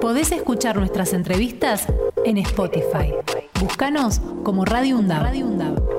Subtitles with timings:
[0.00, 1.86] Podés escuchar nuestras entrevistas
[2.24, 3.12] en Spotify.
[3.60, 5.98] Búscanos como Radio UNDAB.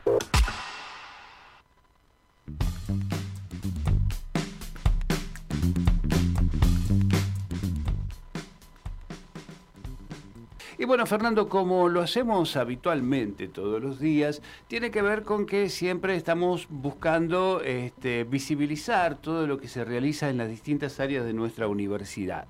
[10.78, 15.68] Y bueno, Fernando, como lo hacemos habitualmente todos los días, tiene que ver con que
[15.68, 21.34] siempre estamos buscando este, visibilizar todo lo que se realiza en las distintas áreas de
[21.34, 22.48] nuestra universidad.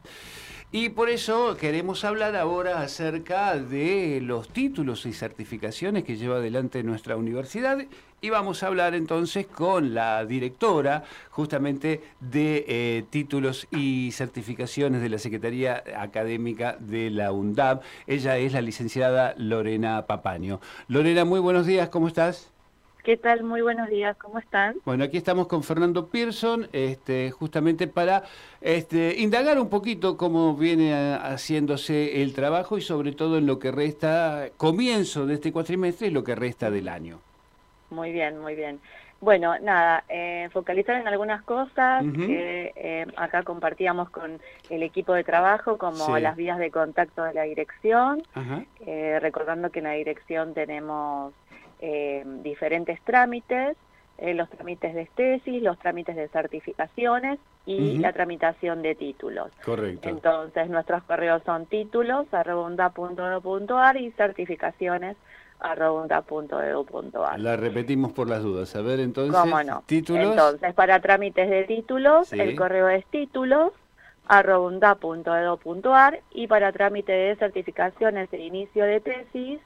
[0.72, 6.84] Y por eso queremos hablar ahora acerca de los títulos y certificaciones que lleva adelante
[6.84, 7.80] nuestra universidad
[8.22, 15.10] y vamos a hablar entonces con la directora justamente de eh, títulos y certificaciones de
[15.10, 17.82] la Secretaría Académica de la UNDAB.
[18.06, 20.62] Ella es la licenciada Lorena Papaño.
[20.88, 22.52] Lorena, muy buenos días, ¿cómo estás?
[23.04, 23.44] ¿Qué tal?
[23.44, 24.76] Muy buenos días, ¿cómo están?
[24.84, 28.24] Bueno, aquí estamos con Fernando Pearson, este, justamente para
[28.60, 33.72] este, indagar un poquito cómo viene haciéndose el trabajo y sobre todo en lo que
[33.72, 37.20] resta, comienzo de este cuatrimestre y lo que resta del año.
[37.90, 38.82] Muy bien, muy bien.
[39.22, 44.40] Bueno, nada, eh, focalizar en algunas cosas que eh, acá compartíamos con
[44.70, 48.24] el equipo de trabajo, como las vías de contacto de la dirección,
[48.86, 51.34] eh, recordando que en la dirección tenemos
[51.80, 53.78] eh, diferentes trámites,
[54.18, 59.52] eh, los trámites de tesis, los trámites de certificaciones y la tramitación de títulos.
[59.64, 60.10] Correcto.
[60.10, 65.16] Entonces nuestros correos son títulos arroba y certificaciones
[65.60, 68.76] arroba La repetimos por las dudas.
[68.76, 69.84] A ver, entonces, ¿Cómo no?
[69.86, 70.32] títulos.
[70.32, 73.72] Entonces, para trámites de títulos, el correo es títulos
[74.28, 74.70] arroba
[76.32, 79.60] y para trámite de certificaciones de inicio de tesis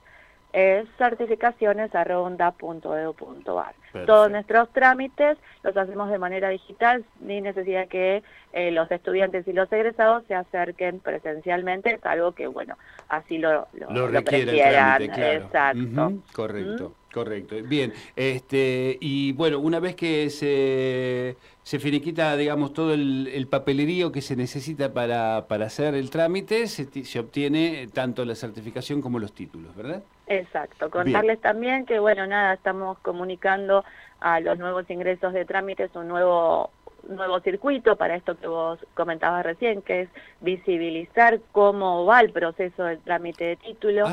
[0.53, 3.75] es certificaciones.edu.ar.
[4.05, 8.23] Todos nuestros trámites los hacemos de manera digital, ni necesidad que
[8.53, 12.77] eh, los estudiantes y los egresados se acerquen presencialmente, algo que, bueno,
[13.09, 15.01] así lo, lo, lo, prefieran.
[15.01, 16.13] Exacto.
[16.33, 16.93] Correcto.
[17.13, 17.55] Correcto.
[17.63, 24.23] Bien, este y bueno, una vez que se, se finiquita, digamos, todo el, papelerío que
[24.23, 29.33] se necesita para, para hacer el trámite, se, se, obtiene tanto la certificación como los
[29.33, 30.01] títulos, ¿verdad?
[30.27, 30.89] Exacto.
[30.89, 33.83] Contarles también que, bueno, nada, estamos comunicando
[34.19, 36.71] a los nuevos ingresos de trámites un nuevo
[37.07, 42.85] nuevo circuito para esto que vos comentabas recién, que es visibilizar cómo va el proceso
[42.85, 44.05] del trámite de título.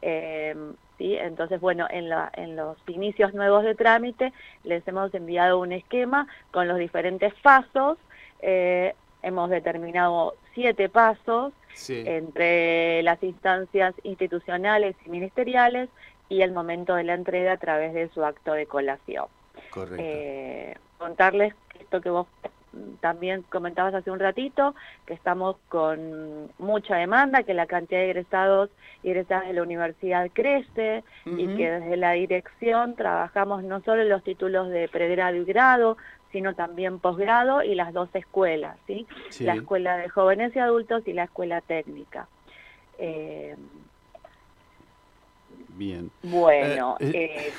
[0.00, 0.54] Eh,
[0.98, 6.28] entonces, bueno, en, la, en los inicios nuevos de trámite les hemos enviado un esquema
[6.52, 7.98] con los diferentes pasos.
[8.40, 11.52] Eh, hemos determinado siete pasos
[11.88, 15.88] entre las instancias institucionales y ministeriales
[16.28, 19.26] y el momento de la entrega a través de su acto de colación.
[19.70, 20.02] Correcto.
[20.04, 22.26] Eh, contarles esto que vos
[23.00, 24.74] también comentabas hace un ratito,
[25.06, 28.70] que estamos con mucha demanda, que la cantidad de egresados
[29.02, 34.08] y egresadas de la universidad crece y que desde la dirección trabajamos no solo en
[34.08, 35.96] los títulos de pregrado y grado,
[36.32, 39.06] sino también posgrado y las dos escuelas, ¿sí?
[39.40, 42.26] La escuela de jóvenes y adultos y la escuela técnica.
[42.98, 43.54] Eh,
[45.76, 46.10] Bien.
[46.22, 47.52] Bueno, eh, eh,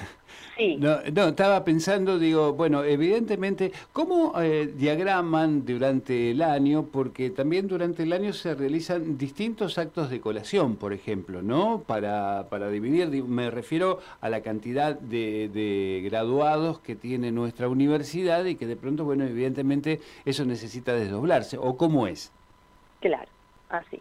[0.58, 0.78] sí.
[0.80, 6.86] No, estaba pensando, digo, bueno, evidentemente, ¿cómo eh, diagraman durante el año?
[6.92, 11.84] Porque también durante el año se realizan distintos actos de colación, por ejemplo, ¿no?
[11.88, 18.46] Para, para dividir, me refiero a la cantidad de, de graduados que tiene nuestra universidad
[18.46, 21.58] y que de pronto, bueno, evidentemente eso necesita desdoblarse.
[21.58, 22.32] ¿O cómo es?
[23.00, 23.30] Claro,
[23.70, 24.00] así.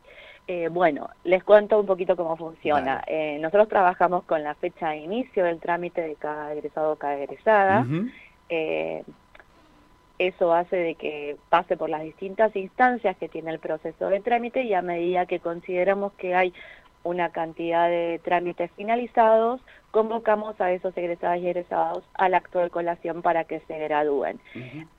[0.49, 3.03] Eh, bueno, les cuento un poquito cómo funciona.
[3.07, 7.17] Eh, nosotros trabajamos con la fecha de inicio del trámite de cada egresado o cada
[7.17, 7.87] egresada.
[8.49, 9.05] Eh,
[10.19, 14.63] eso hace de que pase por las distintas instancias que tiene el proceso de trámite
[14.63, 16.53] y a medida que consideramos que hay
[17.05, 19.61] una cantidad de trámites finalizados,
[19.91, 24.39] convocamos a esos egresados y egresados al acto de colación para que se gradúen.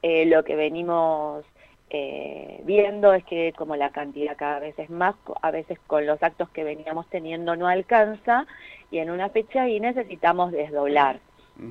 [0.01, 1.45] lo que venimos
[1.89, 6.21] eh, viendo es que como la cantidad cada vez es más, a veces con los
[6.23, 8.45] actos que veníamos teniendo no alcanza
[8.89, 11.19] y en una fecha y necesitamos desdoblar.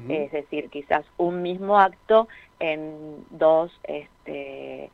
[0.08, 2.28] Es decir, quizás un mismo acto
[2.60, 4.90] en dos este,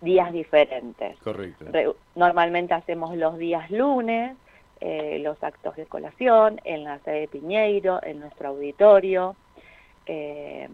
[0.00, 1.18] días diferentes.
[1.18, 1.66] Correcto.
[2.14, 4.34] normalmente hacemos los días lunes,
[4.80, 9.36] eh, los actos de colación en la sede de Piñeiro, en nuestro auditorio.
[10.06, 10.68] Eh,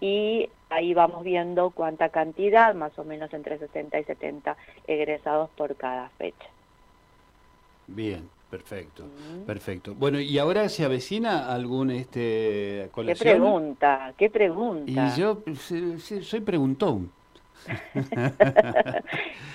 [0.00, 4.56] y ahí vamos viendo cuánta cantidad, más o menos entre 60 y 70
[4.86, 6.48] egresados por cada fecha.
[7.86, 9.04] Bien, perfecto,
[9.46, 9.94] perfecto.
[9.94, 13.24] Bueno, ¿y ahora se avecina algún este colección?
[13.24, 14.14] ¿Qué pregunta?
[14.16, 14.90] ¿Qué pregunta?
[15.14, 15.42] Y yo
[16.22, 17.10] soy preguntón.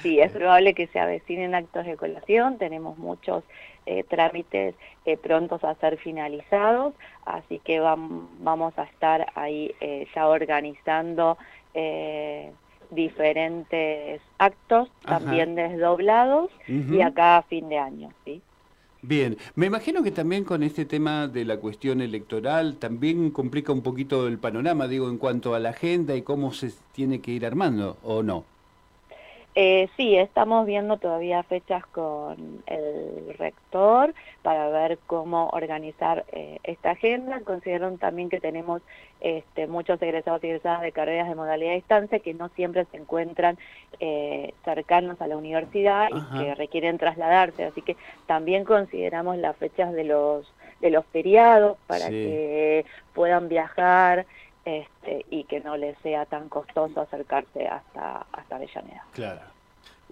[0.04, 3.44] sí, es probable que se avecinen actos de colación, tenemos muchos
[3.86, 6.94] eh, trámites eh, prontos a ser finalizados,
[7.26, 11.38] así que vamos a estar ahí eh, ya organizando
[12.92, 18.44] diferentes actos, también desdoblados, y acá a fin de año, ¿sí?
[19.06, 23.82] Bien, me imagino que también con este tema de la cuestión electoral también complica un
[23.84, 27.46] poquito el panorama, digo, en cuanto a la agenda y cómo se tiene que ir
[27.46, 28.53] armando, ¿o no?
[29.56, 36.92] Eh, sí, estamos viendo todavía fechas con el rector para ver cómo organizar eh, esta
[36.92, 37.42] agenda.
[37.42, 38.82] Consideraron también que tenemos
[39.22, 42.98] este, muchos egresados y egresadas de carreras de modalidad de distancia que no siempre se
[42.98, 43.60] encuentran
[44.00, 47.66] eh, cercanos a la universidad y que requieren trasladarse.
[47.66, 47.96] Así que
[48.26, 50.52] también consideramos las fechas de los
[50.82, 54.26] de los feriados para que puedan viajar
[54.66, 59.06] este, y que no les sea tan costoso acercarse hasta, hasta Avellaneda.
[59.14, 59.42] Claro.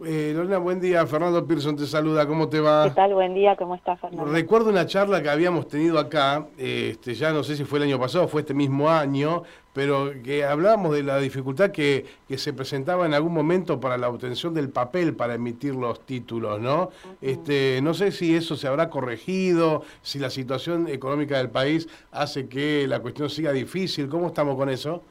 [0.03, 1.05] Eh, Lorena, buen día.
[1.05, 2.25] Fernando Pearson te saluda.
[2.25, 2.85] ¿Cómo te va?
[2.85, 3.13] ¿Qué tal?
[3.13, 3.55] Buen día.
[3.55, 4.31] ¿Cómo estás, Fernando?
[4.31, 7.99] Recuerdo una charla que habíamos tenido acá, este, ya no sé si fue el año
[7.99, 9.43] pasado o fue este mismo año,
[9.73, 14.09] pero que hablábamos de la dificultad que, que, se presentaba en algún momento para la
[14.09, 16.89] obtención del papel para emitir los títulos, ¿no?
[17.21, 22.47] este, no sé si eso se habrá corregido, si la situación económica del país hace
[22.47, 24.09] que la cuestión siga difícil.
[24.09, 25.03] ¿Cómo estamos con eso?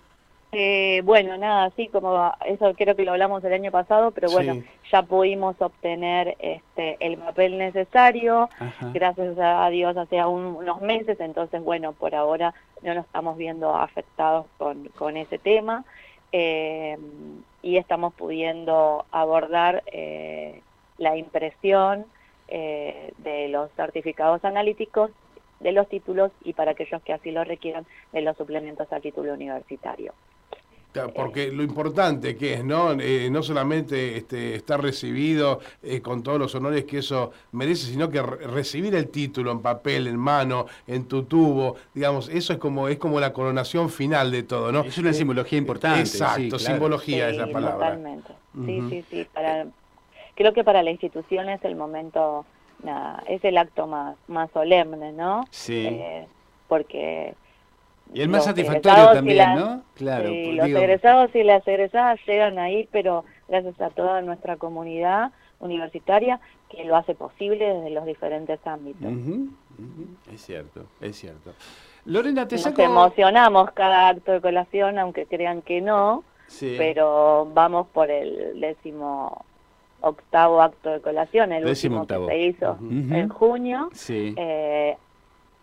[0.53, 4.63] Eh, bueno, nada, así como eso creo que lo hablamos el año pasado, pero bueno,
[4.91, 8.49] ya pudimos obtener este, el papel necesario,
[8.93, 12.53] gracias a Dios hace unos meses, entonces bueno, por ahora
[12.83, 15.85] no nos estamos viendo afectados con, con ese tema.
[16.33, 16.97] Eh,
[17.63, 20.63] y estamos pudiendo abordar eh,
[20.99, 22.07] la impresión
[22.49, 25.11] eh, de los certificados analíticos
[25.61, 29.35] de los títulos y para aquellos que así lo requieran de los suplementos a título
[29.35, 30.15] universitario.
[31.15, 32.93] Porque lo importante que es, ¿no?
[32.93, 38.11] Eh, no solamente este, estar recibido eh, con todos los honores que eso merece, sino
[38.11, 42.89] que recibir el título en papel, en mano, en tu tubo, digamos, eso es como
[42.89, 44.81] es como la coronación final de todo, ¿no?
[44.81, 46.01] Es una simbología importante.
[46.01, 47.75] Exacto, simbología es la palabra.
[47.75, 48.33] Totalmente.
[48.67, 49.27] Sí, sí, sí.
[49.33, 49.67] Para,
[50.35, 52.45] creo que para la institución es el momento,
[52.83, 55.45] nada, es el acto más, más solemne, ¿no?
[55.51, 55.87] Sí.
[55.87, 56.27] Eh,
[56.67, 57.35] porque
[58.13, 59.83] y el más satisfactorio también, ¿no?
[59.95, 60.29] Claro.
[60.29, 66.41] Sí, los egresados y las egresadas llegan ahí, pero gracias a toda nuestra comunidad universitaria
[66.69, 69.13] que lo hace posible desde los diferentes ámbitos.
[70.33, 71.53] Es cierto, es cierto.
[72.07, 76.25] Lorena, te Nos emocionamos cada acto de colación, aunque crean que no,
[76.61, 79.45] pero vamos por el décimo
[80.01, 83.91] octavo acto de colación, el último que se hizo en junio.
[83.93, 84.35] Sí.
[84.37, 84.97] Eh,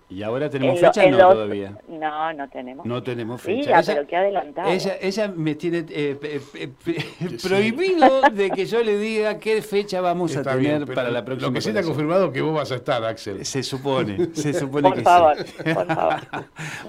[0.09, 1.05] ¿Y ahora tenemos fecha?
[1.09, 1.77] no, todavía.
[1.89, 2.85] No, no tenemos.
[2.85, 3.83] No tenemos fecha.
[3.83, 4.69] Sí, pero qué adelantado.
[4.69, 6.15] Ella, ella me tiene eh,
[7.43, 11.49] prohibido de que yo le diga qué fecha vamos a tener para la próxima.
[11.49, 13.45] Lo que sí te ha confirmado que vos vas a estar, Axel.
[13.45, 16.21] Se supone, se supone por favor, Por favor,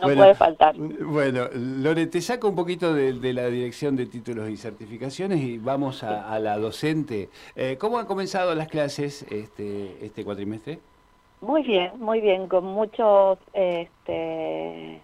[0.00, 0.76] no puede faltar.
[0.76, 6.05] Bueno, Lore, te saco un poquito de, la dirección de títulos y certificaciones y vamos
[6.05, 7.31] a, la docente.
[7.56, 10.79] Eh, ¿Cómo han comenzado las clases este, este cuatrimestre?
[11.40, 15.00] Muy bien, muy bien, con muchos, este,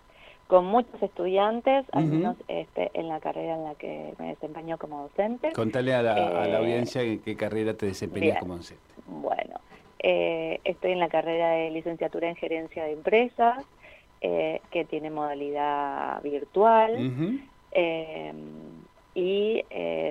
[0.49, 5.03] con muchos estudiantes, al menos este, en la carrera en la que me desempeño como
[5.03, 5.53] docente.
[5.53, 8.83] Contale a la, eh, audiencia en qué carrera te desempeñas como docente.
[9.07, 9.61] Bueno,
[10.01, 13.65] eh, estoy en la carrera de licenciatura en gerencia de empresas,
[14.21, 17.13] eh, que tiene modalidad virtual.
[19.17, 19.63] y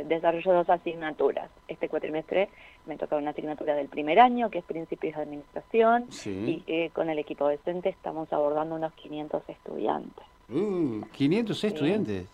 [0.06, 1.50] desarrollo dos asignaturas.
[1.68, 2.48] Este cuatrimestre
[2.86, 7.10] me toca una asignatura del primer año, que es Principios de Administración, y eh, con
[7.10, 10.26] el equipo docente estamos abordando unos 500 estudiantes.
[10.50, 12.28] Uh, ¿500 estudiantes?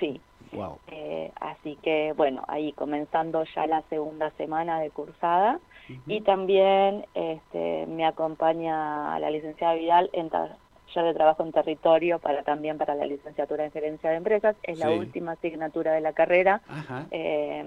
[0.00, 0.20] Sí.
[0.52, 0.78] Wow.
[0.88, 5.60] Eh, así que, bueno, ahí comenzando ya la segunda semana de cursada,
[6.06, 10.56] y también este, me acompaña la licenciada Vidal en taller
[11.02, 14.56] de trabajo en territorio para también para la licenciatura en gerencia de empresas.
[14.62, 16.62] Es la última asignatura de la carrera.
[17.10, 17.66] Eh,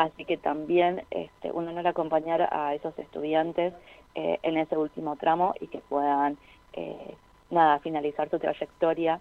[0.00, 3.74] Así que también este, un honor acompañar a esos estudiantes
[4.14, 6.38] eh, en ese último tramo y que puedan
[6.72, 7.14] eh,
[7.50, 9.20] nada finalizar su trayectoria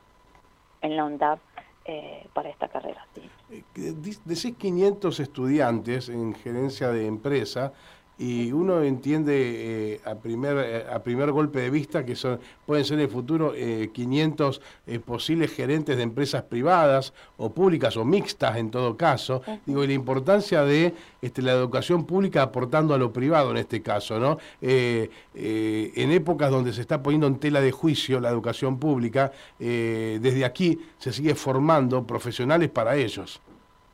[0.82, 1.40] en la UNDAP
[1.84, 3.06] eh, para esta carrera.
[3.14, 3.62] ¿sí?
[3.76, 7.74] Decís 500 estudiantes en gerencia de empresa
[8.20, 12.84] y uno entiende eh, a, primer, eh, a primer golpe de vista que son, pueden
[12.84, 18.58] ser en el futuro 500 eh, posibles gerentes de empresas privadas o públicas o mixtas
[18.58, 19.42] en todo caso.
[19.66, 23.82] Digo, y la importancia de este, la educación pública aportando a lo privado en este
[23.82, 24.38] caso, ¿no?
[24.62, 30.80] en épocas donde se está poniendo en tela de juicio la educación pública, desde aquí
[30.98, 33.40] se sigue formando profesionales para ellos.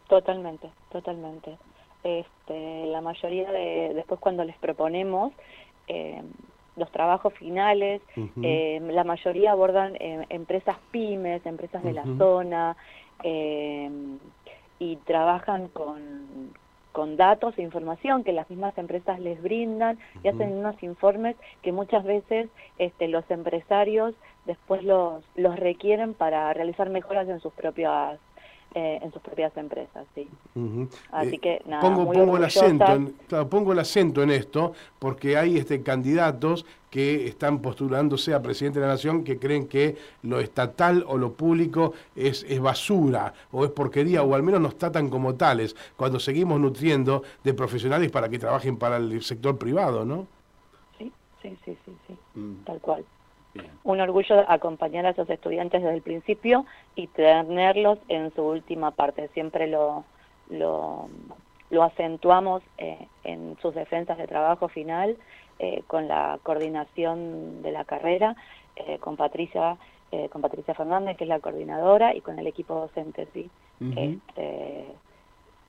[0.07, 1.57] Totalmente, totalmente.
[2.05, 5.33] Este, la mayoría de, después cuando les proponemos
[5.87, 6.21] eh,
[6.75, 7.99] los trabajos finales,
[8.43, 12.77] eh, la mayoría abordan eh, empresas pymes, empresas de la zona,
[14.77, 16.51] y trabajan con,
[16.91, 21.71] con datos e información que las mismas empresas les brindan y hacen unos informes que
[21.71, 24.13] muchas veces este, los empresarios
[24.45, 28.19] después los, los requieren para realizar mejoras en sus propias
[28.77, 30.27] eh, en sus propias empresas, sí.
[31.09, 33.15] Así eh, que nada, pongo, pongo el acento, en,
[33.49, 38.85] pongo el acento en esto porque hay este candidatos que están postulándose a presidente de
[38.85, 43.71] la nación que creen que lo estatal o lo público es, es basura o es
[43.71, 48.39] porquería o al menos nos tratan como tales cuando seguimos nutriendo de profesionales para que
[48.39, 50.27] trabajen para el sector privado, ¿no?
[50.97, 52.17] Sí, sí, sí, sí, sí.
[52.37, 52.65] Mm.
[52.65, 53.05] tal cual
[53.83, 59.29] un orgullo acompañar a esos estudiantes desde el principio y tenerlos en su última parte.
[59.29, 60.03] Siempre lo,
[60.49, 61.07] lo,
[61.83, 65.17] acentuamos eh, en sus defensas de trabajo final
[65.59, 68.35] eh, con la coordinación de la carrera,
[68.75, 69.77] eh, con Patricia
[70.31, 73.49] con Patricia Fernández, que es la coordinadora, y con el equipo docente, sí.
[73.97, 74.85] Este,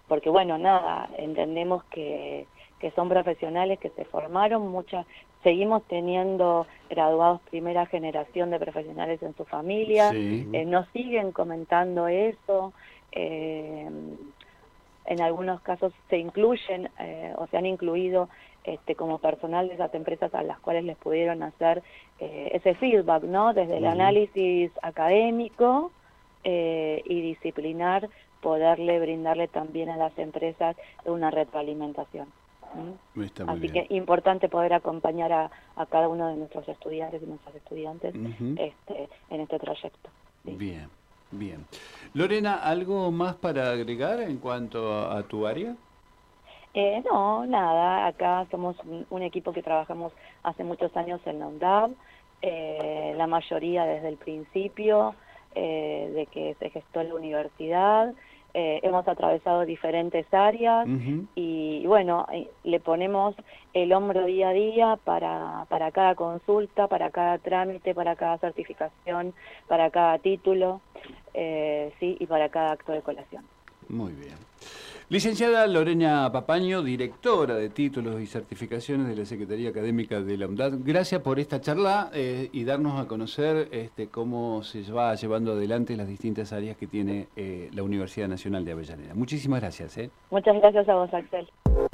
[0.07, 2.47] porque bueno, nada, entendemos que
[2.80, 5.06] que son profesionales que se formaron, muchas
[5.42, 12.73] seguimos teniendo graduados primera generación de profesionales en su familia, eh, nos siguen comentando eso,
[13.12, 13.88] eh,
[15.04, 18.28] en algunos casos se incluyen eh, o se han incluido
[18.64, 21.83] este, como personal de esas empresas a las cuales les pudieron hacer
[22.18, 23.54] ese feedback, ¿no?
[23.54, 25.92] Desde el análisis académico
[26.42, 28.09] y disciplinar,
[28.40, 32.26] poderle brindarle también a las empresas una retroalimentación.
[33.47, 35.50] Así que importante poder acompañar a,
[35.90, 38.14] cada uno de nuestros estudiantes y nuestras estudiantes
[38.56, 40.11] este, en este trayecto.
[40.45, 40.88] Bien,
[41.30, 41.66] bien.
[42.14, 45.75] Lorena, ¿algo más para agregar en cuanto a, tu área?
[46.75, 48.06] Eh, no, nada.
[48.06, 48.76] Acá somos
[49.11, 51.90] un, equipo que trabajamos hace muchos años en la UNDAB,
[52.42, 55.14] eh, la mayoría desde el principio
[55.54, 58.12] eh, de que se gestó la universidad.
[58.55, 60.88] Eh, hemos atravesado diferentes áreas
[61.35, 63.35] y bueno, eh, le ponemos
[63.75, 69.35] el hombro día a día para, para cada consulta, para cada trámite, para cada certificación,
[69.69, 70.81] para cada título
[71.35, 73.45] eh, sí, y para cada acto de colación.
[73.88, 74.38] Muy bien.
[75.08, 80.78] Licenciada Lorena Papaño, directora de títulos y certificaciones de la Secretaría Académica de la UNDAD,
[80.84, 85.96] gracias por esta charla eh, y darnos a conocer este, cómo se va llevando adelante
[85.96, 89.14] las distintas áreas que tiene eh, la Universidad Nacional de Avellaneda.
[89.14, 89.96] Muchísimas gracias.
[89.96, 90.10] ¿eh?
[90.32, 91.48] Muchas gracias a vos, Axel.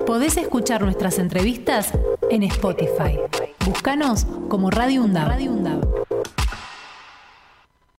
[0.06, 1.92] Podés escuchar nuestras entrevistas
[2.30, 3.18] en Spotify.
[3.66, 5.28] Búscanos como Radio UNDAD.
[5.28, 6.11] Radio UNDAD.